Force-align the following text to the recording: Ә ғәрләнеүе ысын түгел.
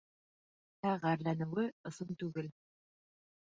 Ә 0.91 0.93
ғәрләнеүе 1.03 1.67
ысын 1.93 2.19
түгел. 2.25 2.51